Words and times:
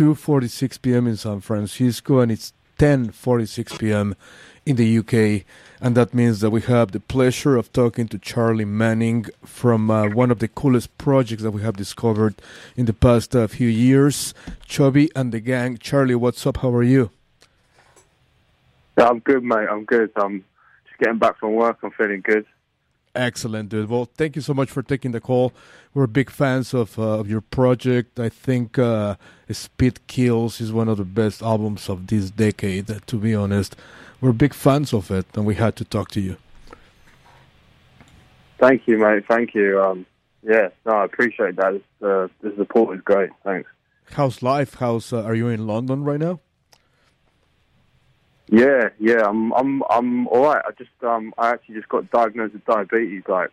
2:46 0.00 0.80
p.m. 0.80 1.06
in 1.06 1.14
San 1.14 1.40
Francisco, 1.40 2.20
and 2.20 2.32
it's 2.32 2.54
10:46 2.78 3.78
p.m. 3.78 4.16
in 4.64 4.76
the 4.76 4.96
UK, 4.96 5.44
and 5.78 5.94
that 5.94 6.14
means 6.14 6.40
that 6.40 6.48
we 6.48 6.62
have 6.62 6.92
the 6.92 7.00
pleasure 7.00 7.54
of 7.58 7.70
talking 7.74 8.08
to 8.08 8.18
Charlie 8.18 8.64
Manning 8.64 9.26
from 9.44 9.90
uh, 9.90 10.08
one 10.08 10.30
of 10.30 10.38
the 10.38 10.48
coolest 10.48 10.96
projects 10.96 11.42
that 11.42 11.50
we 11.50 11.60
have 11.60 11.76
discovered 11.76 12.36
in 12.76 12.86
the 12.86 12.94
past 12.94 13.36
uh, 13.36 13.46
few 13.46 13.68
years, 13.68 14.32
Chubby 14.64 15.10
and 15.14 15.32
the 15.32 15.40
Gang. 15.40 15.76
Charlie, 15.76 16.14
what's 16.14 16.46
up? 16.46 16.56
How 16.56 16.70
are 16.70 16.82
you? 16.82 17.10
I'm 18.96 19.18
good, 19.18 19.44
mate. 19.44 19.68
I'm 19.70 19.84
good. 19.84 20.10
I'm 20.16 20.42
just 20.86 20.98
getting 20.98 21.18
back 21.18 21.38
from 21.38 21.52
work. 21.52 21.76
I'm 21.82 21.90
feeling 21.90 22.22
good. 22.22 22.46
Excellent, 23.14 23.70
dude. 23.70 23.90
Well, 23.90 24.08
thank 24.16 24.36
you 24.36 24.42
so 24.42 24.54
much 24.54 24.70
for 24.70 24.82
taking 24.82 25.10
the 25.10 25.20
call. 25.20 25.52
We're 25.94 26.06
big 26.06 26.30
fans 26.30 26.72
of 26.72 26.96
uh, 26.96 27.18
of 27.18 27.28
your 27.28 27.40
project. 27.40 28.20
I 28.20 28.28
think 28.28 28.78
uh, 28.78 29.16
Speed 29.50 30.06
Kills 30.06 30.60
is 30.60 30.72
one 30.72 30.88
of 30.88 30.98
the 30.98 31.04
best 31.04 31.42
albums 31.42 31.88
of 31.88 32.06
this 32.06 32.30
decade. 32.30 32.86
To 33.06 33.16
be 33.16 33.34
honest, 33.34 33.74
we're 34.20 34.32
big 34.32 34.54
fans 34.54 34.94
of 34.94 35.10
it, 35.10 35.26
and 35.34 35.44
we 35.44 35.56
had 35.56 35.74
to 35.76 35.84
talk 35.84 36.10
to 36.12 36.20
you. 36.20 36.36
Thank 38.60 38.86
you, 38.86 38.98
mate. 38.98 39.24
Thank 39.26 39.54
you. 39.54 39.82
Um, 39.82 40.06
yeah, 40.42 40.68
no, 40.86 40.92
I 40.92 41.04
appreciate 41.04 41.56
that. 41.56 41.82
Uh, 42.00 42.28
the 42.42 42.54
support 42.56 42.96
is 42.96 43.02
great. 43.02 43.30
Thanks. 43.42 43.68
How's 44.12 44.42
life? 44.42 44.74
How's 44.74 45.12
uh, 45.12 45.22
are 45.24 45.34
you 45.34 45.48
in 45.48 45.66
London 45.66 46.04
right 46.04 46.20
now? 46.20 46.40
Yeah, 48.50 48.88
yeah, 48.98 49.24
I'm, 49.24 49.52
I'm, 49.52 49.82
I'm 49.88 50.26
all 50.26 50.42
right. 50.44 50.62
I 50.66 50.72
just, 50.72 50.90
um, 51.02 51.32
I 51.38 51.50
actually 51.50 51.76
just 51.76 51.88
got 51.88 52.10
diagnosed 52.10 52.54
with 52.54 52.64
diabetes 52.64 53.22
like 53.28 53.52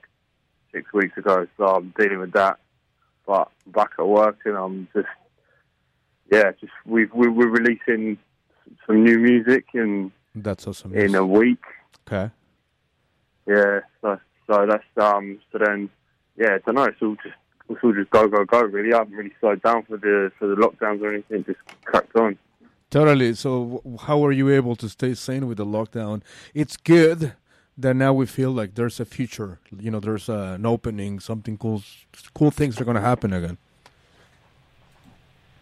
six 0.71 0.91
weeks 0.91 1.15
ago, 1.17 1.45
so 1.55 1.65
I'm 1.65 1.93
dealing 1.99 2.19
with 2.19 2.31
that. 2.33 2.57
But 3.27 3.51
I'm 3.65 3.71
back 3.73 3.91
at 3.99 4.07
work, 4.07 4.39
and 4.45 4.57
I'm 4.57 4.87
just, 4.95 5.07
yeah, 6.31 6.51
just 6.59 6.73
we've 6.85 7.13
we, 7.13 7.27
we're 7.27 7.49
releasing 7.49 8.17
some 8.87 9.03
new 9.03 9.19
music 9.19 9.65
and 9.73 10.11
That's 10.33 10.65
awesome. 10.65 10.95
in 10.95 11.13
a 11.13 11.25
week. 11.25 11.63
Okay. 12.07 12.31
Yeah, 13.47 13.81
so 14.01 14.19
so 14.47 14.65
that's 14.65 14.83
um, 14.97 15.39
so 15.51 15.59
then, 15.59 15.89
yeah, 16.37 16.55
I 16.55 16.57
don't 16.65 16.75
know. 16.75 16.85
It's 16.85 17.01
all 17.01 17.15
just 17.15 17.35
it's 17.69 17.83
all 17.83 17.93
just 17.93 18.09
go 18.09 18.27
go 18.27 18.45
go. 18.45 18.61
Really, 18.61 18.93
I 18.93 18.97
haven't 18.97 19.13
really 19.13 19.33
slowed 19.39 19.61
down 19.61 19.83
for 19.83 19.97
the 19.97 20.31
for 20.39 20.47
the 20.47 20.55
lockdowns 20.55 21.01
or 21.01 21.13
anything. 21.13 21.45
Just 21.45 21.59
cracked 21.85 22.15
on. 22.15 22.37
Totally. 22.89 23.33
So, 23.33 23.81
how 24.01 24.25
are 24.25 24.31
you 24.31 24.49
able 24.49 24.75
to 24.77 24.87
stay 24.87 25.13
sane 25.13 25.47
with 25.47 25.57
the 25.57 25.65
lockdown? 25.65 26.21
It's 26.53 26.77
good 26.77 27.33
that 27.77 27.95
now 27.95 28.13
we 28.13 28.25
feel 28.25 28.51
like 28.51 28.75
there's 28.75 28.99
a 28.99 29.05
future. 29.05 29.59
You 29.77 29.91
know, 29.91 29.99
there's 29.99 30.29
uh, 30.29 30.55
an 30.55 30.65
opening. 30.65 31.19
Something 31.19 31.57
cool, 31.57 31.83
cool 32.33 32.51
things 32.51 32.79
are 32.79 32.85
going 32.85 32.95
to 32.95 33.01
happen 33.01 33.33
again. 33.33 33.57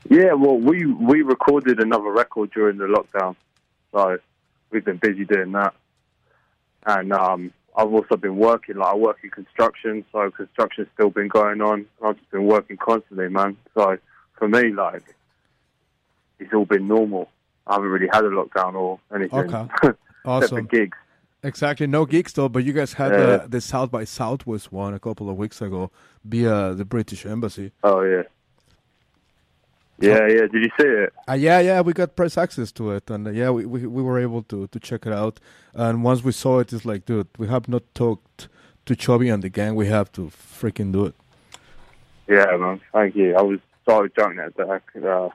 Yeah, 0.10 0.34
well, 0.34 0.58
we 0.58 0.86
we 0.86 1.24
recorded 1.24 1.80
another 1.80 2.12
record 2.12 2.52
during 2.52 2.78
the 2.78 2.86
lockdown, 2.86 3.36
so 3.92 4.20
we've 4.70 4.86
been 4.86 4.98
busy 4.98 5.26
doing 5.26 5.52
that. 5.54 5.74
And 6.86 7.12
um, 7.12 7.52
I've 7.76 7.92
also 7.92 8.16
been 8.16 8.38
working. 8.38 8.78
Like 8.78 8.94
I 8.94 8.96
work 8.96 9.18
in 9.24 9.32
construction, 9.32 10.06
so 10.12 10.30
construction's 10.30 10.90
still 10.94 11.10
been 11.10 11.28
going 11.28 11.62
on. 11.62 11.88
I've 12.04 12.18
just 12.18 12.30
been 12.30 12.46
working 12.46 12.78
constantly, 12.78 13.30
man. 13.30 13.58
So 13.74 13.98
for 14.34 14.48
me, 14.48 14.72
like 14.72 15.16
it's 16.40 16.54
all 16.54 16.66
been 16.66 16.88
normal. 16.88 17.30
I 17.68 17.74
haven't 17.76 17.90
really 17.90 18.10
had 18.12 18.24
a 18.26 18.30
lockdown 18.30 18.74
or 18.76 19.00
anything, 19.14 19.40
Okay. 19.54 19.68
Awesome. 20.26 20.66
gigs. 20.66 20.98
Exactly. 21.44 21.86
No 21.86 22.06
gigs 22.06 22.34
though, 22.34 22.50
but 22.50 22.64
you 22.64 22.74
guys 22.74 22.94
had 22.94 23.12
Yeah. 23.12 23.18
uh, 23.20 23.48
the 23.48 23.62
South 23.62 23.92
by 23.92 24.04
Southwest 24.06 24.72
one 24.72 24.94
a 24.96 25.00
couple 25.00 25.30
of 25.30 25.38
weeks 25.38 25.62
ago 25.62 25.92
via 26.24 26.74
the 26.74 26.86
British 26.86 27.26
Embassy. 27.28 27.72
Oh 27.84 28.02
yeah, 28.02 28.24
yeah, 30.00 30.28
yeah. 30.28 30.48
Did 30.52 30.64
you 30.64 30.70
see 30.80 30.88
it? 30.88 31.14
Uh, 31.30 31.34
yeah, 31.34 31.60
yeah, 31.60 31.82
we 31.82 31.94
got 31.94 32.16
press 32.16 32.38
access 32.38 32.72
to 32.74 32.92
it, 32.92 33.10
and 33.12 33.28
uh, 33.28 33.32
yeah, 33.32 33.50
we, 33.52 33.66
we 33.66 33.86
we 33.86 34.02
were 34.04 34.20
able 34.20 34.42
to 34.44 34.68
to 34.68 34.80
check 34.80 35.06
it 35.06 35.14
out. 35.14 35.40
And 35.74 36.04
once 36.04 36.24
we 36.24 36.32
saw 36.32 36.60
it, 36.60 36.74
it's 36.74 36.86
like, 36.86 37.06
dude, 37.06 37.28
we 37.38 37.48
have 37.48 37.68
not 37.70 37.84
talked 37.94 38.48
to 38.88 38.96
Chubby 38.96 39.30
and 39.30 39.44
the 39.44 39.50
gang. 39.50 39.76
We 39.76 39.88
have 39.88 40.12
to 40.14 40.32
freaking 40.60 40.92
do 40.92 41.06
it. 41.06 41.16
Yeah, 42.28 42.58
man. 42.58 42.82
Thank 42.92 43.16
you. 43.16 43.36
I 43.36 43.42
was 43.44 43.60
so 43.88 44.08
drunk 44.08 44.38
that. 44.38 44.60
Uh, 44.60 45.30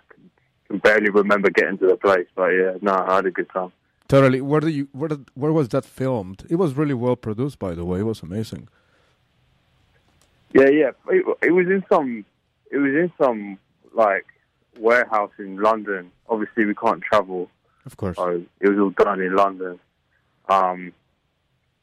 can 0.71 0.79
barely 0.79 1.11
remember 1.11 1.51
getting 1.51 1.79
to 1.79 1.87
the 1.89 1.97
place, 1.97 2.29
but 2.37 2.49
yeah, 2.49 2.75
no, 2.81 2.93
I 2.93 3.17
had 3.17 3.27
a 3.27 3.31
good 3.31 3.51
time. 3.51 3.73
Totally. 4.07 4.41
Where 4.41 4.61
do 4.61 4.69
you 4.69 4.89
where 4.93 5.09
did, 5.09 5.29
where 5.35 5.53
was 5.53 5.69
that 5.71 5.85
filmed? 5.85 6.45
It 6.49 6.57
was 6.57 6.75
really 6.75 6.95
well 6.95 7.17
produced, 7.17 7.59
by 7.59 7.75
the 7.75 7.85
way. 7.85 8.01
It 8.01 8.05
was 8.05 8.23
amazing. 8.23 8.69
Yeah, 10.53 10.69
yeah. 10.69 10.91
It, 11.09 11.25
it 11.43 11.51
was 11.53 11.67
in 11.67 11.85
some. 11.93 12.25
It 12.71 12.79
was 12.79 12.93
in 12.93 13.13
some 13.21 13.59
like 13.95 14.27
warehouse 14.79 15.33
in 15.39 15.57
London. 15.59 16.11
Obviously, 16.29 16.65
we 16.65 16.75
can't 16.75 17.03
travel, 17.03 17.51
Of 17.87 17.97
course. 17.97 18.17
so 18.17 18.43
it 18.61 18.69
was 18.69 18.79
all 18.79 18.91
done 18.91 19.21
in 19.21 19.35
London. 19.35 19.79
Um, 20.49 20.93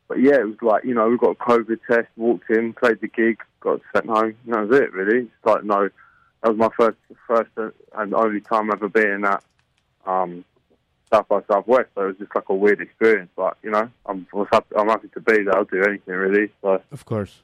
but 0.07 0.19
yeah, 0.21 0.35
it 0.35 0.47
was 0.47 0.61
like 0.61 0.83
you 0.83 0.93
know 0.93 1.09
we 1.09 1.17
got 1.17 1.31
a 1.31 1.35
COVID 1.35 1.79
test, 1.89 2.07
walked 2.15 2.49
in, 2.49 2.73
played 2.73 2.99
the 3.01 3.07
gig, 3.07 3.39
got 3.61 3.81
sent 3.93 4.07
home. 4.07 4.35
And 4.45 4.53
that 4.53 4.67
was 4.67 4.79
it, 4.79 4.93
really. 4.93 5.23
It's 5.25 5.45
like 5.45 5.63
no, 5.63 5.89
that 6.43 6.49
was 6.49 6.57
my 6.57 6.69
first, 6.77 6.97
first 7.27 7.49
and 7.97 8.13
only 8.13 8.41
time 8.41 8.71
ever 8.71 8.89
being 8.89 9.23
at 9.25 9.43
um, 10.05 10.45
South 11.11 11.27
by 11.27 11.41
Southwest. 11.49 11.89
So 11.95 12.03
it 12.03 12.07
was 12.07 12.17
just 12.17 12.35
like 12.35 12.49
a 12.49 12.53
weird 12.53 12.81
experience. 12.81 13.29
But 13.35 13.57
you 13.63 13.71
know, 13.71 13.89
I'm 14.05 14.27
happy, 14.51 14.75
I'm 14.75 14.87
happy 14.87 15.09
to 15.09 15.19
be 15.19 15.43
there. 15.43 15.55
I'll 15.55 15.65
do 15.65 15.83
anything 15.83 16.13
really. 16.13 16.49
So 16.61 16.81
Of 16.91 17.05
course. 17.05 17.41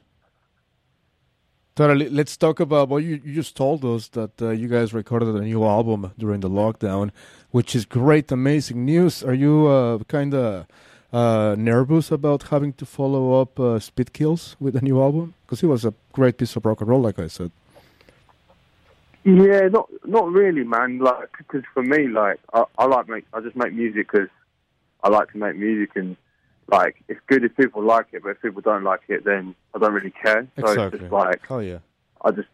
Totally. 1.76 2.08
Let's 2.08 2.36
talk 2.36 2.60
about 2.60 2.88
well, 2.88 3.00
you, 3.00 3.20
you 3.24 3.34
just 3.34 3.56
told 3.56 3.84
us 3.84 4.06
that 4.08 4.40
uh, 4.40 4.50
you 4.50 4.68
guys 4.68 4.94
recorded 4.94 5.34
a 5.34 5.40
new 5.40 5.64
album 5.64 6.12
during 6.16 6.40
the 6.40 6.50
lockdown, 6.50 7.10
which 7.50 7.74
is 7.74 7.84
great, 7.84 8.30
amazing 8.30 8.84
news. 8.84 9.24
Are 9.24 9.34
you 9.34 9.66
uh, 9.66 9.98
kind 10.04 10.34
of 10.34 10.66
uh, 11.12 11.56
nervous 11.58 12.12
about 12.12 12.44
having 12.44 12.74
to 12.74 12.86
follow 12.86 13.40
up 13.40 13.58
uh, 13.58 13.80
Speed 13.80 14.12
Kills 14.12 14.54
with 14.60 14.76
a 14.76 14.82
new 14.82 15.02
album? 15.02 15.34
Because 15.44 15.64
it 15.64 15.66
was 15.66 15.84
a 15.84 15.94
great 16.12 16.38
piece 16.38 16.54
of 16.54 16.64
rock 16.64 16.80
and 16.80 16.88
roll, 16.88 17.00
like 17.00 17.18
I 17.18 17.26
said. 17.26 17.50
Yeah, 19.24 19.68
not 19.68 19.88
not 20.04 20.30
really, 20.30 20.64
man. 20.64 20.98
Like, 20.98 21.30
because 21.38 21.62
for 21.72 21.82
me, 21.82 22.08
like, 22.08 22.38
I, 22.52 22.64
I 22.76 22.84
like 22.84 23.08
make, 23.08 23.24
I 23.32 23.40
just 23.40 23.56
make 23.56 23.72
music 23.72 24.12
because 24.12 24.28
I 25.02 25.08
like 25.08 25.32
to 25.32 25.38
make 25.38 25.56
music, 25.56 25.92
and 25.96 26.16
like, 26.70 27.02
it's 27.08 27.20
good 27.26 27.42
if 27.42 27.56
people 27.56 27.82
like 27.82 28.08
it, 28.12 28.22
but 28.22 28.30
if 28.30 28.42
people 28.42 28.60
don't 28.60 28.84
like 28.84 29.00
it, 29.08 29.24
then 29.24 29.54
I 29.74 29.78
don't 29.78 29.94
really 29.94 30.10
care. 30.10 30.46
So 30.60 30.66
it's 30.66 30.98
just 30.98 31.10
like, 31.10 31.50
Oh 31.50 31.60
yeah. 31.60 31.78
I 32.22 32.32
just, 32.32 32.48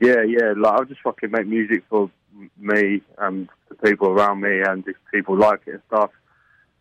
yeah, 0.00 0.22
yeah, 0.22 0.54
like, 0.56 0.80
I 0.80 0.84
just 0.84 1.00
fucking 1.02 1.32
make 1.32 1.46
music 1.46 1.84
for 1.88 2.10
me 2.58 3.00
and 3.18 3.48
the 3.68 3.74
people 3.74 4.08
around 4.08 4.40
me, 4.40 4.60
and 4.60 4.86
if 4.86 4.96
people 5.12 5.36
like 5.36 5.62
it 5.66 5.74
and 5.74 5.82
stuff, 5.88 6.10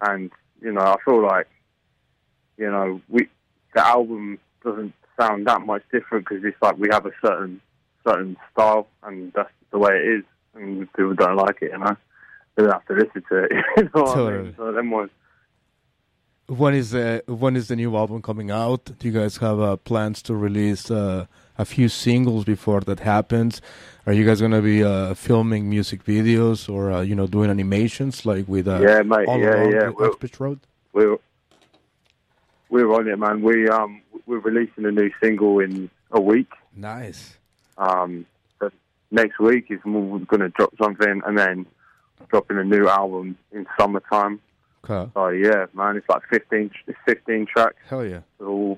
and 0.02 0.30
you 0.62 0.72
know, 0.72 0.82
I 0.82 0.96
feel 1.04 1.24
like, 1.24 1.48
you 2.58 2.70
know, 2.70 3.02
we 3.10 3.28
the 3.74 3.86
album 3.86 4.38
doesn't 4.64 4.94
sound 5.20 5.48
that 5.48 5.62
much 5.62 5.82
different 5.92 6.28
because 6.28 6.44
it's 6.44 6.58
like 6.62 6.78
we 6.78 6.90
have 6.92 7.08
a 7.08 7.12
certain 7.26 7.62
certain 8.08 8.38
style, 8.52 8.88
and 9.04 9.32
that's 9.34 9.50
the 9.72 9.80
way 9.80 9.92
it 9.96 10.20
is. 10.20 10.24
And 10.56 10.92
people 10.94 11.16
don't 11.16 11.36
like 11.36 11.62
it, 11.62 11.72
you 11.72 11.80
know, 11.80 11.96
they 12.56 12.64
don't 12.64 12.74
have 12.74 12.86
to 12.86 12.94
listen 12.94 13.24
to 13.30 13.38
it. 13.44 13.52
you 13.78 13.90
know 13.96 14.04
what 14.04 14.18
I 14.18 14.38
mean? 14.38 14.54
So 14.56 14.72
them 14.72 14.92
ones. 14.92 15.12
When 16.48 16.74
is 16.74 16.92
the 16.92 17.24
when 17.28 17.56
is 17.56 17.70
the 17.70 17.76
new 17.76 17.96
album 17.96 18.22
coming 18.22 18.52
out? 18.52 18.92
Do 19.00 19.08
you 19.08 19.14
guys 19.14 19.38
have 19.38 19.60
uh, 19.60 19.78
plans 19.78 20.22
to 20.24 20.36
release 20.36 20.92
uh, 20.92 21.26
a 21.58 21.66
few 21.66 21.88
singles 21.88 22.44
before 22.44 22.82
that 22.82 23.00
happens? 23.00 23.62
Are 24.06 24.14
you 24.14 24.26
guys 24.26 24.42
gonna 24.42 24.62
be 24.62 24.84
uh, 24.84 25.14
filming 25.14 25.70
music 25.70 26.04
videos 26.04 26.68
or 26.72 26.92
uh, 26.92 27.02
you 27.02 27.16
know 27.16 27.28
doing 27.28 27.50
animations 27.50 28.26
like 28.26 28.48
with 28.48 28.68
uh, 28.68 28.82
Yeah, 28.82 29.02
mate, 29.04 29.28
all 29.28 29.40
yeah, 29.40 29.70
yeah, 29.70 29.92
Uxbridge 30.06 30.40
Road? 30.40 30.60
we're 30.92 31.18
we're 32.70 32.92
on 32.94 33.08
it, 33.08 33.18
man. 33.18 33.42
We 33.42 33.70
um 33.70 34.02
we're 34.26 34.40
releasing 34.40 34.86
a 34.86 34.92
new 34.92 35.12
single 35.22 35.60
in 35.60 35.90
a 36.12 36.20
week. 36.20 36.52
Nice. 36.76 37.38
Um, 37.78 38.26
but 38.60 38.74
next 39.12 39.40
week 39.40 39.68
is 39.70 39.80
going 39.84 40.26
to 40.28 40.50
drop 40.50 40.74
something, 40.82 41.22
and 41.26 41.38
then 41.38 41.66
dropping 42.30 42.58
a 42.58 42.64
new 42.64 42.88
album 42.88 43.38
in 43.52 43.66
summertime. 43.80 44.40
Okay. 44.84 45.10
So 45.14 45.30
yeah, 45.30 45.68
man, 45.74 45.96
it's 45.96 46.10
like 46.10 46.24
fifteen, 46.30 46.72
it's 46.88 46.98
fifteen 47.06 47.46
tracks. 47.46 47.78
Hell 47.88 48.06
yeah. 48.06 48.22
So, 48.40 48.78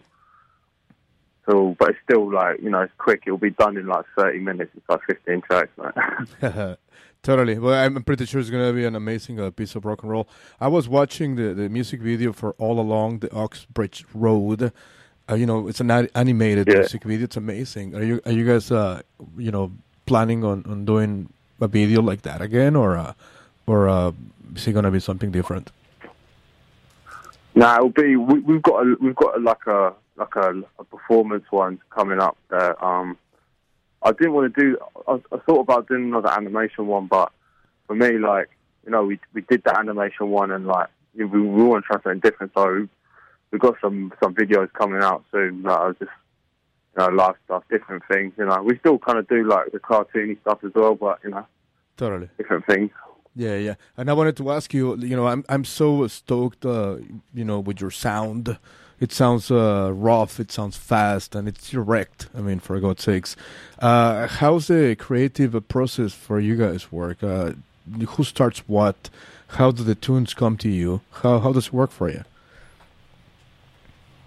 so, 1.48 1.76
but 1.80 1.92
it's 1.92 2.00
still 2.04 2.32
like 2.32 2.62
you 2.62 2.70
know, 2.70 2.82
it's 2.82 2.94
quick. 2.98 3.24
It'll 3.26 3.40
be 3.40 3.50
done 3.50 3.78
in 3.78 3.88
like 3.88 4.06
thirty 4.16 4.40
minutes. 4.40 4.72
It's 4.76 4.88
like 4.88 5.02
fifteen 5.08 5.42
tracks, 5.42 5.72
man. 5.78 6.78
totally. 7.24 7.58
Well, 7.58 7.74
I'm 7.74 8.04
pretty 8.04 8.26
sure 8.26 8.40
it's 8.40 8.52
gonna 8.52 8.74
be 8.74 8.86
an 8.86 8.96
amazing 8.96 9.40
uh, 9.40 9.50
piece 9.50 9.76
of 9.76 9.86
rock 9.86 10.04
and 10.04 10.12
roll. 10.12 10.28
I 10.60 10.68
was 10.68 10.88
watching 10.88 11.36
the, 11.38 11.56
the 11.56 11.70
music 11.70 12.02
video 12.02 12.34
for 12.34 12.54
All 12.60 12.80
Along 12.80 13.20
the 13.20 13.34
Uxbridge 13.36 14.06
Road. 14.14 14.72
Uh, 15.30 15.34
you 15.34 15.46
know, 15.46 15.68
it's 15.68 15.80
an 15.80 15.90
animated 15.90 16.68
Yeah. 16.68 16.80
music 16.80 17.04
video. 17.04 17.26
It's 17.26 17.38
amazing. 17.38 17.96
Are 17.96 18.04
you 18.04 18.22
are 18.26 18.32
you 18.32 18.46
guys 18.46 18.72
uh 18.72 19.02
you 19.38 19.52
know 19.52 19.72
planning 20.06 20.44
on, 20.44 20.64
on 20.70 20.86
doing 20.86 21.30
a 21.60 21.68
video 21.68 22.02
like 22.02 22.22
that 22.24 22.42
again, 22.42 22.76
or 22.76 22.96
uh, 22.96 23.14
or 23.66 23.90
uh, 23.90 24.12
is 24.56 24.68
it 24.68 24.74
gonna 24.74 24.92
be 24.92 25.00
something 25.00 25.32
different? 25.32 25.72
Nah, 27.56 27.78
it'll 27.78 27.90
be. 27.90 28.16
We, 28.16 28.40
we've 28.40 28.62
got 28.62 28.86
a, 28.86 28.96
we've 29.00 29.16
got 29.16 29.38
a, 29.38 29.40
like 29.40 29.66
a 29.66 29.94
like 30.16 30.36
a, 30.36 30.62
a 30.78 30.84
performance 30.84 31.46
one 31.50 31.80
coming 31.90 32.20
up. 32.20 32.38
That 32.50 32.82
um, 32.84 33.18
I 34.04 34.12
didn't 34.12 34.34
want 34.34 34.54
to 34.54 34.62
do. 34.62 34.78
I, 35.08 35.14
I 35.32 35.38
thought 35.40 35.62
about 35.62 35.88
doing 35.88 36.04
another 36.04 36.30
animation 36.30 36.86
one, 36.86 37.08
but 37.08 37.32
for 37.88 37.96
me, 37.96 38.20
like 38.20 38.50
you 38.86 38.92
know, 38.92 39.06
we 39.06 39.20
we 39.34 39.42
did 39.42 39.64
the 39.64 39.76
animation 39.76 40.30
one, 40.30 40.52
and 40.52 40.68
like 40.68 40.90
we 41.16 41.26
we 41.26 41.42
want 41.42 41.84
to 41.84 41.88
try 41.88 42.02
something 42.04 42.20
different. 42.20 42.52
So 42.54 42.88
we've 43.52 43.62
got 43.62 43.76
some 43.82 44.14
some 44.22 44.34
videos 44.36 44.72
coming 44.74 45.02
out 45.02 45.24
soon. 45.32 45.66
I 45.66 45.88
was 45.88 45.96
just 46.00 46.12
you 46.98 47.04
know, 47.04 47.10
live 47.10 47.36
stuff, 47.46 47.64
different 47.70 48.04
things. 48.12 48.34
You 48.38 48.46
know, 48.46 48.62
we 48.64 48.78
still 48.80 48.98
kind 48.98 49.18
of 49.18 49.28
do 49.28 49.44
like 49.48 49.72
the 49.72 49.80
cartoony 49.80 50.40
stuff 50.42 50.60
as 50.64 50.72
well, 50.74 50.96
but 50.96 51.20
you 51.24 51.32
know, 51.32 51.46
Totally. 51.98 52.30
different 52.38 52.66
things. 52.66 52.92
Yeah, 53.36 53.58
yeah. 53.58 53.76
And 53.98 54.10
I 54.10 54.14
wanted 54.14 54.38
to 54.38 54.52
ask 54.52 54.74
you, 54.74 54.96
you 54.98 55.16
know, 55.16 55.28
I'm 55.28 55.44
I'm 55.50 55.66
so 55.66 56.08
stoked, 56.08 56.66
uh, 56.66 56.98
you 57.34 57.44
know, 57.46 57.60
with 57.60 57.82
your 57.82 57.92
sound. 57.92 58.58
It 58.98 59.12
sounds 59.12 59.52
uh, 59.52 59.92
rough, 59.94 60.40
it 60.40 60.54
sounds 60.54 60.78
fast, 60.78 61.36
and 61.36 61.50
it's 61.50 61.70
direct. 61.70 62.30
I 62.34 62.40
mean, 62.40 62.60
for 62.62 62.80
God's 62.80 63.04
sakes, 63.04 63.36
uh, 63.80 64.26
how's 64.28 64.68
the 64.68 64.96
creative 64.96 65.68
process 65.68 66.14
for 66.14 66.40
you 66.40 66.56
guys 66.56 66.94
work? 66.94 67.22
Uh, 67.22 67.52
who 68.08 68.24
starts 68.24 68.60
what? 68.68 69.10
How 69.50 69.72
do 69.72 69.84
the 69.84 69.96
tunes 69.96 70.34
come 70.34 70.56
to 70.58 70.70
you? 70.70 71.02
How 71.12 71.40
how 71.40 71.52
does 71.52 71.68
it 71.68 71.74
work 71.74 71.92
for 71.92 72.10
you? 72.10 72.24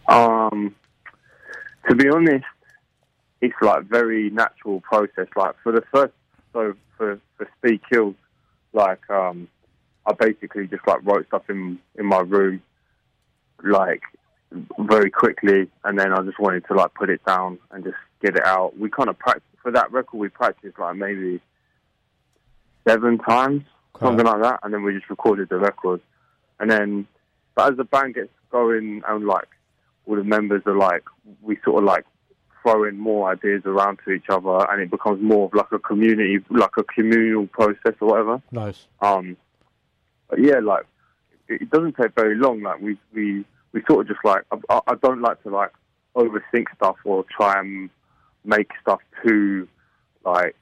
Um, 0.09 0.75
to 1.89 1.95
be 1.95 2.09
honest, 2.09 2.45
it's 3.41 3.55
like 3.63 3.85
very 3.85 4.31
natural 4.31 4.81
process. 4.81 5.29
Like 5.37 5.55
for 5.63 5.73
the 5.73 5.83
first, 5.93 6.15
so 6.53 6.75
for 6.97 7.21
for 7.37 7.49
Speed 7.59 7.81
Kills, 7.91 8.15
like 8.73 9.09
um, 9.11 9.49
I 10.07 10.13
basically 10.13 10.67
just 10.67 10.87
like 10.87 11.05
wrote 11.05 11.27
stuff 11.29 11.49
in 11.49 11.79
in 11.97 12.07
my 12.07 12.21
room, 12.21 12.63
like 13.63 14.03
very 14.79 15.11
quickly, 15.11 15.69
and 15.85 15.99
then 15.99 16.13
I 16.13 16.23
just 16.23 16.39
wanted 16.39 16.67
to 16.69 16.75
like 16.75 16.95
put 16.95 17.11
it 17.11 17.25
down 17.25 17.59
and 17.71 17.85
just 17.85 17.97
get 18.23 18.37
it 18.37 18.45
out. 18.45 18.79
We 18.79 18.89
kind 18.91 19.09
of 19.09 19.19
practice 19.19 19.43
for 19.63 19.71
that 19.73 19.93
record. 19.93 20.17
We 20.19 20.29
practiced 20.29 20.79
like 20.79 20.97
maybe 20.97 21.41
seven 22.87 23.19
times, 23.19 23.63
Okay. 23.97 24.07
something 24.07 24.25
like 24.27 24.43
that, 24.43 24.61
and 24.63 24.73
then 24.73 24.83
we 24.83 24.95
just 24.95 25.11
recorded 25.11 25.51
the 25.51 25.59
record. 25.59 26.01
And 26.59 26.71
then, 26.71 27.07
but 27.55 27.71
as 27.73 27.77
the 27.77 27.85
band 27.85 28.15
gets 28.15 28.31
going 28.51 29.03
and 29.07 29.27
like 29.27 29.47
all 30.09 30.17
the 30.17 30.25
members 30.25 30.63
are 30.67 30.77
like, 30.77 31.05
we 31.43 31.59
sort 31.65 31.83
of 31.83 31.85
like 31.85 32.05
throw 32.63 32.85
in 32.85 32.99
more 32.99 33.31
ideas 33.31 33.63
around 33.67 33.99
to 34.05 34.13
each 34.13 34.29
other, 34.29 34.67
and 34.71 34.81
it 34.81 34.91
becomes 34.91 35.23
more 35.23 35.47
of 35.47 35.55
like 35.55 35.71
a 35.73 35.79
community, 35.79 36.39
like 36.51 36.77
a 36.79 36.83
communal 36.85 37.47
process 37.49 37.95
or 38.01 38.09
whatever. 38.09 38.43
Nice. 38.51 38.87
Um, 39.01 39.37
but 40.29 40.41
yeah, 40.41 40.59
like 40.61 40.87
it 41.49 41.63
it 41.63 41.71
doesn't 41.71 41.97
take 41.97 42.15
very 42.15 42.37
long. 42.37 42.63
Like 42.63 42.81
we 42.81 42.99
we 43.13 43.45
we 43.73 43.83
sort 43.89 44.03
of 44.03 44.09
just 44.09 44.25
like 44.25 44.45
I, 44.71 44.81
I 44.87 44.95
don't 45.03 45.21
like 45.21 45.43
to 45.43 45.51
like 45.51 45.73
overthink 46.17 46.67
stuff 46.77 46.97
or 47.05 47.25
try 47.31 47.61
and 47.61 47.91
make 48.45 48.71
stuff 48.81 49.01
too 49.25 49.69
like 50.25 50.57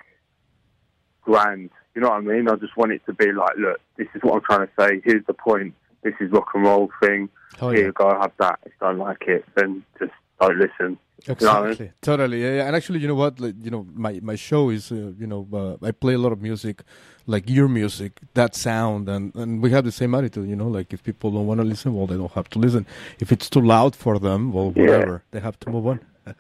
grand. 1.23 1.71
You 1.95 2.03
know 2.03 2.11
what 2.11 2.19
I 2.19 2.21
mean? 2.21 2.49
I 2.49 2.57
just 2.57 2.77
want 2.77 2.93
it 2.93 3.01
to 3.07 3.15
be 3.15 3.33
like, 3.33 3.57
look, 3.57 3.81
this 3.97 4.09
is 4.15 4.23
what 4.23 4.35
I'm 4.35 4.43
trying 4.43 4.67
to 4.67 4.73
say. 4.79 5.01
Here's 5.05 5.25
the 5.27 5.35
point. 5.35 5.75
This 6.03 6.15
is 6.21 6.31
rock 6.31 6.49
and 6.55 6.65
roll 6.65 6.91
thing. 7.03 7.31
Oh, 7.61 7.71
yeah. 7.71 7.79
you 7.87 7.93
go. 7.93 8.09
Have 8.21 8.33
that. 8.39 8.59
If 8.65 8.73
you 8.73 8.87
don't 8.87 8.99
like 8.99 9.23
it, 9.27 9.45
then 9.57 9.83
just 9.99 10.13
don't 10.41 10.59
listen. 10.59 10.71
know 10.81 11.51
I 11.51 11.61
mean? 11.63 11.71
Exactly. 11.71 11.93
Totally. 12.03 12.43
Yeah, 12.43 12.55
yeah. 12.57 12.67
And 12.67 12.77
actually, 12.77 12.99
you 13.01 13.09
know 13.09 13.15
what? 13.15 13.41
Like, 13.41 13.55
you 13.63 13.71
know, 13.71 13.87
my 13.95 14.21
my 14.23 14.37
show 14.37 14.71
is, 14.71 14.93
uh, 14.93 15.13
you 15.19 15.27
know, 15.27 15.47
uh, 15.53 15.77
I 15.87 15.91
play 15.93 16.15
a 16.15 16.19
lot 16.19 16.33
of 16.33 16.41
music, 16.43 16.83
like 17.27 17.49
your 17.49 17.69
music, 17.69 18.13
that 18.35 18.55
sound, 18.55 19.09
and 19.09 19.35
and 19.35 19.63
we 19.63 19.71
have 19.71 19.85
the 19.85 19.93
same 19.93 20.15
attitude. 20.15 20.49
You 20.49 20.57
know, 20.57 20.69
like 20.69 20.93
if 20.93 21.03
people 21.03 21.31
don't 21.31 21.47
want 21.47 21.61
to 21.61 21.65
listen, 21.67 21.95
well, 21.95 22.07
they 22.07 22.17
don't 22.17 22.33
have 22.33 22.49
to 22.51 22.59
listen. 22.59 22.85
If 23.19 23.33
it's 23.33 23.49
too 23.51 23.61
loud 23.63 23.97
for 23.97 24.19
them, 24.19 24.53
well, 24.53 24.73
Yeah. 24.77 24.83
whatever, 24.91 25.23
they 25.31 25.41
have 25.41 25.59
to 25.61 25.71
move 25.71 25.87
on. 25.87 26.01
uh, 26.27 26.33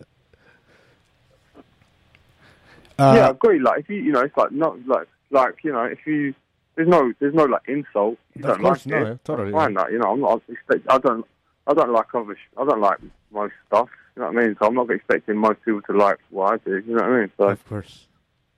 yeah, 2.99 3.27
I 3.27 3.31
agree. 3.31 3.59
Like 3.59 3.81
if 3.81 3.89
you, 3.89 3.97
you 3.97 4.13
know, 4.13 4.21
it's 4.21 4.37
like 4.37 4.53
not 4.53 4.87
like 4.87 5.09
like 5.31 5.65
you 5.65 5.73
know, 5.73 5.85
if 5.85 6.07
you 6.07 6.35
there's 6.77 6.89
no 6.89 7.13
there's 7.19 7.35
no 7.35 7.45
like 7.45 7.63
insult. 7.69 8.19
You 8.35 8.45
Of 8.45 8.49
don't 8.59 8.61
course, 8.61 8.87
like 8.87 8.95
no, 9.03 9.07
it. 9.13 9.25
totally, 9.25 9.49
I 9.49 9.53
find 9.53 9.77
that 9.77 9.93
you 9.93 9.99
know, 9.99 10.13
I'm 10.13 10.21
not 10.21 10.43
expect. 10.49 10.87
I 10.89 10.99
don't. 10.99 11.27
I 11.67 11.75
don't 11.75 11.93
like 11.93 12.15
other. 12.15 12.37
I 12.57 12.65
don't 12.65 12.81
like 12.81 12.99
most 13.33 13.55
stuff. 13.67 13.89
You 14.15 14.23
know 14.23 14.29
what 14.29 14.39
I 14.39 14.47
mean? 14.47 14.57
So 14.59 14.67
I'm 14.67 14.75
not 14.75 14.91
expecting 14.91 15.37
most 15.37 15.59
people 15.65 15.83
to 15.83 15.93
like 15.93 16.19
what 16.31 16.53
I 16.55 16.57
do. 16.59 16.77
You 16.87 16.95
know 16.95 17.03
what 17.03 17.11
I 17.11 17.21
mean? 17.21 17.33
So 17.37 17.49
Of 17.49 17.69
course. 17.69 18.07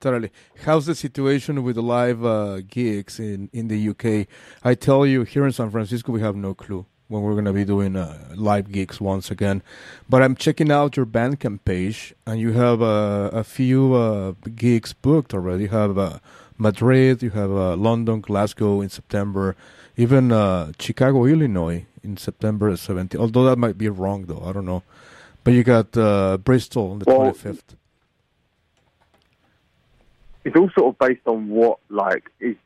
Totally. 0.01 0.31
How's 0.65 0.87
the 0.87 0.95
situation 0.95 1.65
with 1.65 1.75
the 1.75 1.83
live 1.83 2.25
uh, 2.25 2.61
gigs 2.61 3.19
in, 3.19 3.51
in 3.53 3.67
the 3.67 3.89
UK? 3.89 4.29
I 4.63 4.75
tell 4.75 5.05
you, 5.05 5.25
here 5.25 5.45
in 5.45 5.51
San 5.51 5.71
Francisco, 5.71 6.13
we 6.13 6.21
have 6.21 6.37
no 6.37 6.55
clue 6.55 6.87
when 7.09 7.23
we're 7.23 7.33
going 7.33 7.47
to 7.47 7.53
be 7.53 7.65
doing 7.65 7.97
uh, 7.97 8.33
live 8.37 8.71
gigs 8.71 9.01
once 9.01 9.29
again. 9.31 9.61
But 10.09 10.23
I'm 10.23 10.37
checking 10.37 10.71
out 10.71 10.97
your 10.97 11.07
Bandcamp 11.07 11.65
page, 11.65 12.15
and 12.27 12.39
you 12.39 12.53
have 12.53 12.81
uh, 12.81 13.31
a 13.33 13.43
few 13.43 13.95
uh, 13.95 14.33
gigs 14.55 14.93
booked 14.93 15.35
already. 15.35 15.65
You 15.65 15.71
have 15.71 15.99
uh, 15.99 16.19
Madrid, 16.59 17.23
you 17.23 17.31
have 17.31 17.51
uh, 17.53 17.77
London, 17.77 18.21
Glasgow 18.21 18.81
in 18.81 18.89
September, 18.89 19.57
even 19.97 20.33
uh, 20.33 20.73
Chicago, 20.79 21.25
Illinois 21.25 21.87
in 22.03 22.17
September 22.17 22.73
17th. 22.73 23.17
Although 23.17 23.45
that 23.45 23.57
might 23.59 23.79
be 23.79 23.89
wrong, 23.89 24.25
though. 24.27 24.43
I 24.45 24.53
don't 24.53 24.67
know. 24.67 24.83
But 25.45 25.55
you 25.55 25.63
got 25.65 25.97
uh, 25.97 26.37
Bristol 26.39 26.91
on 26.93 26.99
the 26.99 27.05
Well, 27.07 27.33
25th. 27.33 27.63
it's 30.45 30.57
all 30.57 30.71
sort 30.77 30.95
of 30.95 30.99
based 30.99 31.27
on 31.27 31.49
what 31.49 31.79
like 31.89 32.25
is 32.41 32.57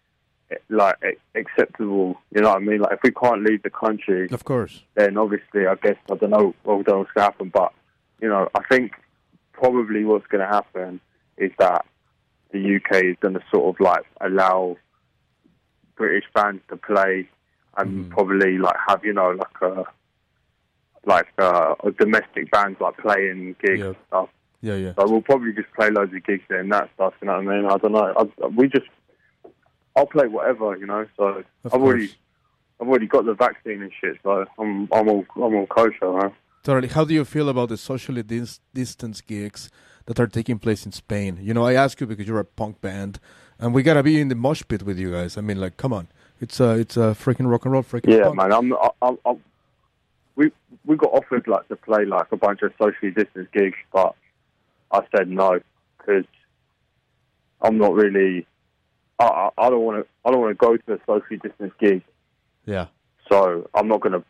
like 0.69 0.97
acceptable. 1.35 2.17
You 2.35 2.43
know 2.43 2.49
what 2.50 2.56
I 2.62 2.65
mean? 2.65 2.81
Like 2.81 2.93
if 2.93 3.00
we 3.03 3.11
can't 3.12 3.43
leave 3.44 3.62
the 3.62 3.71
country, 3.71 4.29
Of 4.31 4.44
course. 4.44 4.83
then 4.94 5.17
obviously 5.17 5.67
I 5.67 5.75
guess 5.77 5.97
I 6.11 6.15
don't 6.17 6.31
know. 6.31 6.55
Well, 6.65 6.83
don't 6.83 6.89
know 6.89 6.99
what's 6.99 7.12
going 7.12 7.25
to 7.27 7.33
happen, 7.33 7.49
but 7.53 7.73
you 8.21 8.29
know, 8.29 8.49
I 8.55 8.62
think 8.71 8.93
probably 9.53 10.05
what's 10.05 10.27
going 10.27 10.41
to 10.47 10.53
happen 10.53 11.00
is 11.37 11.50
that 11.59 11.85
the 12.52 12.76
UK 12.76 13.04
is 13.04 13.16
going 13.20 13.34
to 13.34 13.43
sort 13.50 13.75
of 13.75 13.81
like 13.81 14.04
allow 14.20 14.76
British 15.96 16.25
bands 16.34 16.62
to 16.69 16.76
play 16.76 17.28
and 17.76 18.06
Mhm. 18.06 18.10
probably 18.10 18.58
like 18.58 18.76
have 18.88 19.04
you 19.04 19.12
know 19.12 19.31
like 19.31 19.60
a 19.62 19.84
like 21.04 21.28
uh, 21.38 21.75
a 21.84 21.90
domestic 21.93 22.50
bands 22.50 22.81
like 22.81 22.96
playing 22.99 23.56
gigs 23.62 23.81
Yeah. 23.81 23.87
and 23.87 23.96
stuff. 24.08 24.28
Yeah, 24.60 24.75
yeah. 24.76 24.93
So 24.96 25.10
we'll 25.10 25.22
probably 25.22 25.52
just 25.52 25.72
play 25.72 25.90
loads 25.90 26.14
of 26.14 26.22
gigs 26.25 26.44
there 26.49 26.60
and 26.60 26.70
that 26.72 26.88
stuff. 26.94 27.14
You 27.20 27.26
know 27.26 27.38
what 27.40 27.49
I 27.49 27.56
mean? 27.56 27.66
I 27.66 27.76
don't 27.78 27.93
know. 27.93 28.31
I, 28.43 28.46
we 28.46 28.69
just 28.69 28.87
I'll 29.96 30.06
play 30.06 30.28
whatever. 30.28 30.76
You 30.76 30.87
know. 30.87 31.05
So 31.16 31.25
Of 31.64 31.75
I've 31.75 31.82
already. 31.82 32.10
I've 32.81 32.88
already 32.88 33.06
got 33.06 33.25
the 33.26 33.34
vaccine 33.34 33.81
and 33.82 33.93
shit. 34.00 34.16
So 34.22 34.44
I'm 34.58 34.88
I'm 34.93 35.08
all 35.08 35.25
I'm 35.37 35.55
all 35.55 35.66
kosher. 35.66 35.96
Huh? 36.20 36.31
Totally. 36.62 36.88
How 36.88 37.05
do 37.05 37.14
you 37.14 37.25
feel 37.25 37.48
about 37.48 37.69
the 37.70 37.76
socially 37.76 38.22
dis- 38.22 38.60
distance 38.72 39.20
gigs 39.20 39.69
that 40.06 40.19
are 40.20 40.26
taking 40.26 40.58
place 40.58 40.84
in 40.87 40.93
Spain? 40.93 41.38
You 41.40 41.54
know, 41.54 41.64
I 41.66 41.75
ask 41.75 42.00
you 42.00 42.06
because 42.06 42.26
you're 42.26 42.38
a 42.40 42.44
punk 42.44 42.81
band, 42.81 43.19
and 43.58 43.72
we 43.75 43.82
gotta 43.82 44.02
be 44.02 44.20
in 44.20 44.28
the 44.28 44.34
mosh 44.34 44.62
pit 44.66 44.82
with 44.82 44.99
you 44.99 45.12
guys. 45.12 45.37
I 45.38 45.40
mean, 45.40 45.60
like, 45.60 45.76
come 45.76 45.93
on, 45.93 46.08
it's 46.40 46.60
a 46.60 46.70
it's 46.78 46.96
a 46.96 47.15
freaking 47.19 47.50
rock 47.50 47.65
and 47.65 47.72
roll, 47.72 47.82
freaking 47.82 48.17
Yeah, 48.17 48.24
punk. 48.24 48.36
man. 48.36 48.53
I'm, 48.53 48.72
I, 48.72 48.88
I, 49.03 49.17
I, 49.27 49.36
we 50.36 50.50
we 50.84 50.96
got 50.96 51.12
offered 51.12 51.46
like 51.46 51.69
to 51.69 51.77
play 51.77 52.05
like 52.05 52.31
a 52.32 52.36
bunch 52.36 52.62
of 52.62 52.72
socially 52.81 53.10
distanced 53.12 53.53
gigs, 53.53 53.77
but 53.93 54.15
I 54.91 55.00
said 55.17 55.29
no 55.29 55.60
because 55.98 56.24
I'm 57.60 57.79
not 57.79 57.94
really. 57.94 58.46
I 59.19 59.24
I, 59.24 59.50
I 59.58 59.70
don't 59.70 59.82
want 59.82 60.05
to. 60.05 60.08
I 60.24 60.31
don't 60.31 60.41
want 60.41 60.58
to 60.58 60.67
go 60.67 60.77
to 60.77 60.93
a 60.94 60.98
socially 61.06 61.38
distanced 61.38 61.79
gig, 61.79 62.03
Yeah, 62.67 62.86
so 63.31 63.69
I'm 63.74 63.88
not 63.88 64.00
going 64.00 64.12
to 64.12 64.24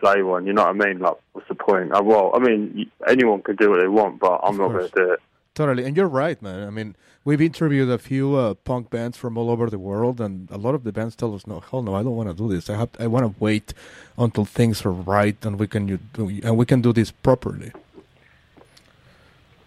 play 0.00 0.22
one. 0.22 0.46
You 0.46 0.52
know 0.52 0.64
what 0.64 0.76
I 0.80 0.84
mean? 0.86 0.98
Like, 1.00 1.16
what's 1.32 1.48
the 1.48 1.54
point? 1.54 1.92
Uh, 1.94 2.02
well, 2.02 2.30
I 2.34 2.38
mean, 2.38 2.90
anyone 3.06 3.42
can 3.42 3.56
do 3.56 3.70
what 3.70 3.80
they 3.80 3.88
want, 3.88 4.20
but 4.20 4.40
I'm 4.42 4.54
Of 4.54 4.58
not 4.60 4.68
going 4.72 4.88
to 4.90 4.94
do 4.96 5.12
it. 5.12 5.20
totally. 5.54 5.84
And 5.86 5.96
you're 5.96 6.08
right, 6.24 6.40
man. 6.40 6.66
I 6.66 6.70
mean, 6.70 6.94
we've 7.24 7.40
interviewed 7.40 7.90
a 7.90 7.98
few 7.98 8.36
uh, 8.36 8.54
punk 8.54 8.90
bands 8.90 9.16
from 9.16 9.36
all 9.38 9.50
over 9.50 9.66
the 9.68 9.78
world, 9.90 10.20
and 10.20 10.48
a 10.50 10.58
lot 10.66 10.74
of 10.74 10.82
the 10.84 10.92
bands 10.92 11.14
tell 11.16 11.34
us, 11.34 11.46
"No, 11.46 11.56
hell 11.68 11.82
no, 11.82 11.92
I 11.98 12.02
don't 12.04 12.16
want 12.20 12.28
to 12.30 12.34
do 12.42 12.48
this. 12.54 12.70
I 12.70 12.76
have, 12.82 12.90
I 12.98 13.06
want 13.14 13.24
to 13.26 13.32
wait 13.40 13.74
until 14.16 14.44
things 14.44 14.84
are 14.86 14.92
right, 15.18 15.36
and 15.46 15.58
we 15.58 15.66
can 15.66 15.88
you, 15.88 15.98
and 16.46 16.56
we 16.56 16.64
can 16.64 16.80
do 16.80 16.92
this 16.92 17.10
properly." 17.10 17.72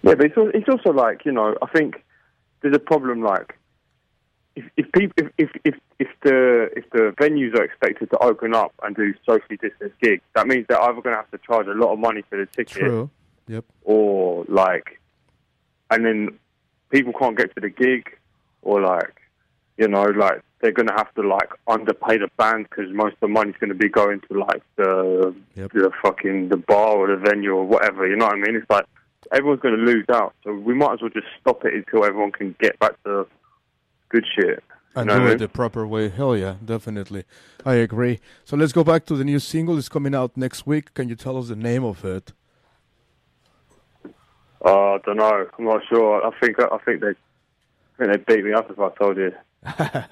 Yeah, 0.04 0.16
but 0.16 0.26
it's 0.28 0.38
also, 0.38 0.52
it's 0.58 0.70
also 0.70 0.92
like 0.92 1.26
you 1.26 1.32
know, 1.32 1.56
I 1.62 1.68
think 1.68 2.04
there's 2.62 2.76
a 2.76 2.80
problem 2.92 3.22
like 3.22 3.58
if 4.56 4.66
if 4.78 4.92
people 4.92 5.28
if, 5.38 5.50
if 5.64 5.76
if 6.00 6.08
the 6.24 6.70
if 6.76 6.90
the 6.92 7.14
venues 7.20 7.56
are 7.58 7.64
expected 7.64 8.10
to 8.10 8.18
open 8.20 8.54
up 8.54 8.74
and 8.84 8.96
do 8.96 9.14
socially 9.26 9.58
distanced 9.62 10.00
gigs, 10.02 10.24
that 10.36 10.48
means 10.48 10.66
they're 10.68 10.82
either 10.82 11.02
going 11.02 11.16
to 11.16 11.22
have 11.22 11.32
to 11.32 11.38
charge 11.40 11.68
a 11.68 11.74
lot 11.74 11.94
of 11.94 12.00
money 12.00 12.22
for 12.30 12.38
the 12.38 12.46
ticket, 12.48 12.80
True. 12.88 13.10
Yep. 13.48 13.66
or 13.84 14.46
like, 14.48 15.00
and 15.90 16.06
then 16.06 16.38
people 16.90 17.14
can't 17.14 17.38
get 17.38 17.54
to 17.56 17.62
the 17.62 17.70
gig, 17.70 18.10
or 18.62 18.82
like, 18.82 19.16
you 19.78 19.88
know, 19.88 20.04
like 20.04 20.42
they're 20.62 20.72
going 20.74 20.88
to 20.88 20.94
have 20.94 21.14
to 21.16 21.22
like 21.22 21.50
underpay 21.68 22.18
the 22.18 22.30
band 22.38 22.68
because 22.70 22.92
most 22.94 23.14
of 23.14 23.20
the 23.22 23.28
money's 23.30 23.56
going 23.60 23.70
to 23.70 23.76
be 23.76 23.90
going 23.90 24.22
to 24.32 24.40
like 24.40 24.62
the 24.76 25.34
Yep. 25.56 25.72
the 25.72 25.92
fucking 26.04 26.50
the 26.50 26.58
bar 26.58 26.98
or 26.98 27.08
the 27.08 27.18
venue 27.18 27.52
or 27.56 27.66
whatever. 27.66 28.06
You 28.08 28.16
know 28.18 28.26
what 28.26 28.36
I 28.36 28.40
mean? 28.40 28.56
It's 28.58 28.70
like 28.70 28.86
everyone's 29.32 29.62
going 29.62 29.78
to 29.78 29.82
lose 29.84 30.06
out, 30.12 30.34
so 30.44 30.54
we 30.54 30.74
might 30.74 30.94
as 30.94 31.02
well 31.02 31.10
just 31.10 31.28
stop 31.40 31.64
it 31.64 31.74
until 31.74 32.04
everyone 32.06 32.32
can 32.34 32.54
get 32.60 32.78
back 32.80 33.02
to 33.04 33.26
good 34.12 34.26
shit. 34.36 34.64
and 34.96 35.08
know 35.08 35.20
do 35.20 35.26
it 35.26 35.30
mean? 35.30 35.38
the 35.38 35.48
proper 35.48 35.88
way. 35.88 36.10
Hell 36.10 36.36
yeah, 36.38 36.56
definitely. 36.64 37.24
I 37.66 37.76
agree. 37.76 38.20
So 38.44 38.58
let's 38.58 38.74
go 38.74 38.84
back 38.84 39.06
to 39.08 39.16
the 39.16 39.24
new 39.24 39.40
single. 39.40 39.78
It's 39.78 39.90
coming 39.90 40.14
out 40.16 40.36
next 40.36 40.68
week. 40.68 40.94
Can 40.94 41.10
you 41.10 41.16
tell 41.16 41.38
us 41.38 41.48
the 41.48 41.56
name 41.56 41.84
of 41.84 42.04
it? 42.06 42.34
Uh, 44.64 44.94
I 44.96 44.98
don't 45.06 45.18
know. 45.18 45.48
I'm 45.58 45.66
not 45.66 45.82
sure. 45.90 46.26
I 46.26 46.32
think 46.40 46.58
I 46.60 46.78
think 46.86 47.02
they 47.02 47.08
I 47.10 47.14
think 48.08 48.26
they 48.28 48.36
beat 48.36 48.46
me 48.46 48.54
up 48.54 48.70
if 48.70 48.80
I 48.80 48.90
told 48.90 49.18
you. 49.18 49.32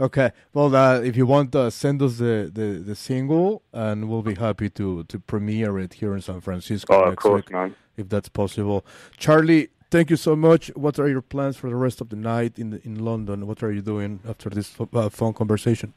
Okay. 0.00 0.30
Well, 0.54 0.74
uh, 0.76 1.00
if 1.00 1.16
you 1.16 1.26
want, 1.26 1.52
uh, 1.56 1.70
send 1.70 2.00
us 2.00 2.18
the, 2.18 2.48
the, 2.54 2.80
the 2.86 2.94
single, 2.94 3.62
and 3.72 4.08
we'll 4.08 4.22
be 4.22 4.36
happy 4.36 4.70
to, 4.70 5.02
to 5.04 5.18
premiere 5.18 5.76
it 5.80 5.94
here 5.94 6.14
in 6.14 6.20
San 6.20 6.40
Francisco 6.40 6.94
Oh, 6.94 7.02
of 7.02 7.08
next 7.10 7.22
course, 7.22 7.42
week, 7.44 7.52
man. 7.52 7.74
if 7.96 8.08
that's 8.08 8.28
possible. 8.28 8.86
Charlie, 9.16 9.70
thank 9.90 10.10
you 10.10 10.16
so 10.16 10.36
much. 10.36 10.68
What 10.76 10.98
are 10.98 11.08
your 11.08 11.22
plans 11.22 11.56
for 11.56 11.68
the 11.68 11.76
rest 11.76 12.00
of 12.00 12.08
the 12.08 12.16
night 12.16 12.58
in 12.58 12.70
the, 12.70 12.80
in 12.84 13.04
London? 13.04 13.46
What 13.46 13.62
are 13.62 13.72
you 13.72 13.82
doing 13.82 14.20
after 14.28 14.50
this 14.50 14.74
uh, 14.80 15.08
phone 15.08 15.34
conversation? 15.34 15.92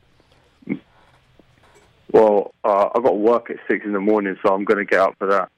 Well, 2.12 2.54
uh, 2.64 2.90
I 2.96 3.00
got 3.02 3.18
work 3.18 3.50
at 3.52 3.58
six 3.68 3.86
in 3.86 3.94
the 3.94 4.00
morning, 4.00 4.36
so 4.44 4.54
I'm 4.54 4.64
going 4.64 4.80
to 4.80 4.86
get 4.86 5.00
up 5.00 5.16
for 5.20 5.28
that. 5.28 5.50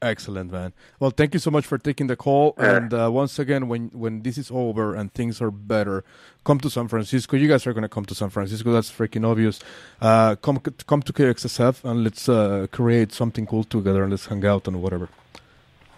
Excellent, 0.00 0.52
man. 0.52 0.72
Well, 1.00 1.10
thank 1.10 1.34
you 1.34 1.40
so 1.40 1.50
much 1.50 1.66
for 1.66 1.76
taking 1.76 2.06
the 2.06 2.14
call. 2.14 2.54
Yeah. 2.56 2.76
And 2.76 2.94
uh, 2.94 3.10
once 3.12 3.40
again, 3.40 3.66
when 3.66 3.88
when 3.88 4.22
this 4.22 4.38
is 4.38 4.48
over 4.48 4.94
and 4.94 5.12
things 5.12 5.42
are 5.42 5.50
better, 5.50 6.04
come 6.44 6.60
to 6.60 6.70
San 6.70 6.86
Francisco. 6.86 7.36
You 7.36 7.48
guys 7.48 7.66
are 7.66 7.72
gonna 7.72 7.88
come 7.88 8.04
to 8.04 8.14
San 8.14 8.30
Francisco. 8.30 8.70
That's 8.70 8.92
freaking 8.92 9.28
obvious. 9.28 9.58
Uh, 10.00 10.36
come 10.36 10.60
come 10.86 11.02
to 11.02 11.12
KXSF 11.12 11.82
and 11.82 12.04
let's 12.04 12.28
uh, 12.28 12.68
create 12.70 13.12
something 13.12 13.44
cool 13.44 13.64
together 13.64 14.04
and 14.04 14.12
let's 14.12 14.26
hang 14.26 14.46
out 14.46 14.68
and 14.68 14.80
whatever. 14.80 15.08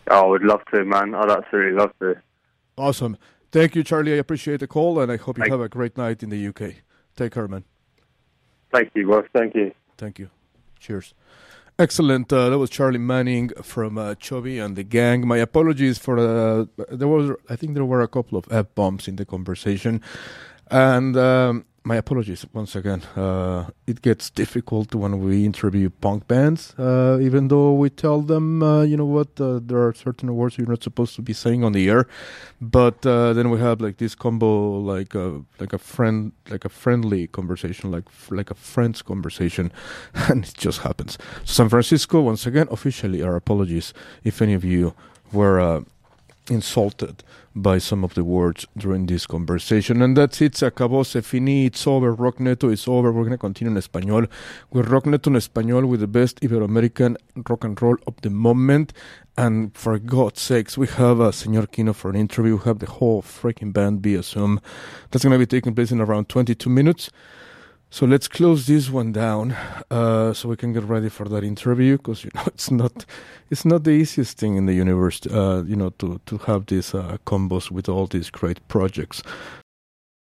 Oh, 0.08 0.26
I 0.26 0.26
would 0.26 0.42
love 0.42 0.60
to, 0.74 0.84
man. 0.84 1.14
I'd 1.14 1.30
absolutely 1.30 1.72
love 1.72 1.92
to. 2.00 2.16
Awesome. 2.76 3.16
Thank 3.52 3.74
you, 3.74 3.82
Charlie. 3.82 4.14
I 4.14 4.16
appreciate 4.16 4.60
the 4.60 4.66
call, 4.66 5.00
and 5.00 5.10
I 5.10 5.16
hope 5.16 5.36
you 5.38 5.42
Thank- 5.42 5.52
have 5.52 5.60
a 5.60 5.68
great 5.68 5.96
night 5.96 6.22
in 6.22 6.30
the 6.30 6.46
UK. 6.48 6.76
Take 7.16 7.32
care, 7.32 7.48
man. 7.48 7.64
Thank 8.72 8.90
you, 8.94 9.06
Ross. 9.10 9.26
Thank 9.32 9.54
you. 9.54 9.72
Thank 9.98 10.18
you. 10.18 10.30
Cheers. 10.78 11.14
Excellent. 11.78 12.32
Uh, 12.32 12.50
that 12.50 12.58
was 12.58 12.70
Charlie 12.70 12.98
Manning 12.98 13.50
from 13.62 13.96
uh, 13.98 14.14
Chubby 14.16 14.58
and 14.58 14.76
the 14.76 14.82
gang. 14.84 15.26
My 15.26 15.38
apologies 15.38 15.98
for 15.98 16.18
uh, 16.18 16.66
there 16.90 17.08
was 17.08 17.32
I 17.48 17.56
think 17.56 17.74
there 17.74 17.84
were 17.84 18.02
a 18.02 18.08
couple 18.08 18.36
of 18.38 18.46
f 18.50 18.66
bombs 18.74 19.08
in 19.08 19.16
the 19.16 19.24
conversation, 19.24 20.02
and 20.70 21.16
um, 21.16 21.64
my 21.84 21.96
apologies 21.96 22.44
once 22.52 22.76
again. 22.76 23.02
Uh, 23.16 23.70
it 23.86 24.02
gets 24.02 24.28
difficult 24.30 24.94
when 24.94 25.20
we 25.20 25.44
interview 25.44 25.88
punk 25.88 26.28
bands, 26.28 26.74
uh, 26.78 27.18
even 27.20 27.48
though 27.48 27.72
we 27.72 27.88
tell 27.88 28.20
them, 28.20 28.62
uh, 28.62 28.82
you 28.82 28.96
know 28.96 29.06
what, 29.06 29.40
uh, 29.40 29.60
there 29.62 29.78
are 29.86 29.94
certain 29.94 30.34
words 30.34 30.58
you're 30.58 30.68
not 30.68 30.82
supposed 30.82 31.14
to 31.16 31.22
be 31.22 31.32
saying 31.32 31.64
on 31.64 31.72
the 31.72 31.88
air, 31.88 32.06
but 32.60 33.04
uh, 33.06 33.32
then 33.32 33.50
we 33.50 33.58
have 33.58 33.80
like 33.80 33.96
this 33.96 34.14
combo, 34.14 34.78
like 34.78 35.14
a 35.14 35.42
like 35.58 35.72
a 35.72 35.78
friend, 35.78 36.32
like 36.50 36.64
a 36.64 36.68
friendly 36.68 37.26
conversation, 37.26 37.90
like 37.90 38.04
like 38.30 38.50
a 38.50 38.54
friend's 38.54 39.02
conversation, 39.02 39.72
and 40.14 40.44
it 40.44 40.54
just 40.54 40.80
happens. 40.80 41.16
San 41.44 41.68
Francisco, 41.68 42.20
once 42.20 42.46
again, 42.46 42.68
officially 42.70 43.22
our 43.22 43.36
apologies 43.36 43.94
if 44.22 44.42
any 44.42 44.54
of 44.54 44.64
you 44.64 44.94
were 45.32 45.60
uh, 45.60 45.80
insulted 46.50 47.22
by 47.54 47.78
some 47.78 48.04
of 48.04 48.14
the 48.14 48.24
words 48.24 48.66
during 48.76 49.06
this 49.06 49.26
conversation. 49.26 50.02
And 50.02 50.16
that's 50.16 50.40
it, 50.40 50.56
se 50.56 50.66
acabó, 50.66 51.04
se 51.04 51.20
finí, 51.20 51.66
it's 51.66 51.86
over, 51.86 52.14
Rockneto 52.14 52.70
is 52.70 52.86
over. 52.86 53.12
We're 53.12 53.22
going 53.22 53.32
to 53.32 53.38
continue 53.38 53.72
in 53.72 53.78
español 53.78 54.28
We're 54.70 54.82
Rockneto 54.82 55.28
in 55.28 55.34
español 55.34 55.88
with 55.88 56.00
the 56.00 56.06
best 56.06 56.40
Ibero-American 56.40 57.16
rock 57.48 57.64
and 57.64 57.80
roll 57.80 57.96
of 58.06 58.20
the 58.22 58.30
moment. 58.30 58.92
And 59.36 59.74
for 59.76 59.98
God's 59.98 60.40
sakes, 60.40 60.76
we 60.76 60.86
have 60.88 61.20
a 61.20 61.30
Señor 61.30 61.70
Kino 61.70 61.92
for 61.92 62.10
an 62.10 62.16
interview. 62.16 62.56
We 62.56 62.64
have 62.64 62.80
the 62.80 62.86
whole 62.86 63.22
freaking 63.22 63.72
band 63.72 64.02
via 64.02 64.22
Zoom. 64.22 64.60
That's 65.10 65.24
going 65.24 65.32
to 65.32 65.38
be 65.38 65.46
taking 65.46 65.74
place 65.74 65.90
in 65.90 66.00
around 66.00 66.28
22 66.28 66.68
minutes. 66.68 67.10
So 67.92 68.06
let's 68.06 68.28
close 68.28 68.68
this 68.68 68.88
one 68.88 69.10
down 69.10 69.50
uh, 69.90 70.32
so 70.32 70.48
we 70.48 70.56
can 70.56 70.72
get 70.72 70.84
ready 70.84 71.08
for 71.08 71.28
that 71.28 71.42
interview 71.42 71.96
because 71.96 72.22
you 72.22 72.30
know 72.36 72.42
it's 72.46 72.70
not 72.70 73.04
it's 73.50 73.64
not 73.64 73.82
the 73.82 73.90
easiest 73.90 74.38
thing 74.38 74.56
in 74.56 74.66
the 74.66 74.74
universe 74.74 75.20
uh, 75.26 75.64
you 75.66 75.74
know 75.74 75.90
to 75.98 76.20
to 76.26 76.38
have 76.38 76.66
these 76.66 76.94
uh, 76.94 77.16
combos 77.26 77.70
with 77.70 77.88
all 77.88 78.06
these 78.06 78.30
great 78.30 78.66
projects. 78.68 79.22